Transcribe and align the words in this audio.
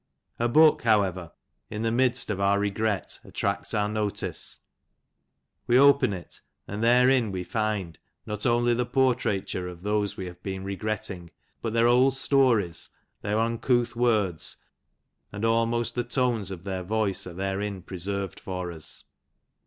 A 0.39 0.49
book, 0.49 0.81
however, 0.81 1.31
in 1.69 1.83
the 1.83 1.91
midst 1.91 2.31
of 2.31 2.39
our 2.39 2.57
regret, 2.59 3.19
attracts 3.23 3.75
our 3.75 3.87
notice; 3.87 4.57
we 5.67 5.77
open 5.77 6.11
it, 6.11 6.41
and 6.67 6.83
therein 6.83 7.31
we 7.31 7.43
find, 7.43 7.99
not 8.25 8.43
only 8.43 8.73
the 8.73 8.83
portraiture 8.87 9.67
of 9.67 9.83
those 9.83 10.17
we 10.17 10.25
have 10.25 10.41
been 10.41 10.63
regretting, 10.63 11.29
but 11.61 11.73
their 11.73 11.85
old 11.87 12.15
stories, 12.15 12.89
their 13.21 13.37
uncouth 13.37 13.95
words, 13.95 14.57
and 15.31 15.45
almost 15.45 15.93
the 15.93 16.03
tones 16.03 16.49
of 16.49 16.63
their 16.63 16.81
voice 16.81 17.27
are 17.27 17.33
therein 17.33 17.83
preserved 17.83 18.39
for 18.39 18.71
us. 18.71 19.03